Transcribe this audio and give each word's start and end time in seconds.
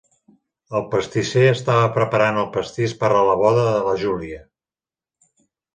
El 0.79 0.85
pastisser 0.93 1.43
estava 1.49 1.91
preparant 1.99 2.41
el 2.45 2.49
pastís 2.57 2.99
per 3.03 3.13
a 3.19 3.23
la 3.31 3.39
boda 3.45 3.69
de 3.71 3.79
la 3.91 3.97
Júlia. 4.07 4.45